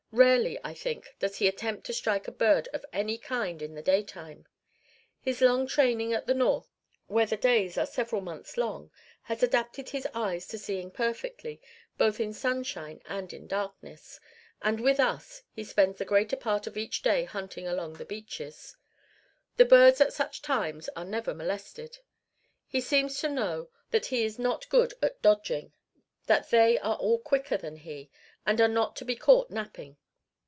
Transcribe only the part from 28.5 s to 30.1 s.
are not to be caught napping.